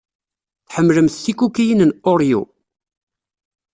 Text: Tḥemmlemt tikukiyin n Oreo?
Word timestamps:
Tḥemmlemt 0.67 1.19
tikukiyin 1.23 1.85
n 1.89 1.91
Oreo? 2.11 2.41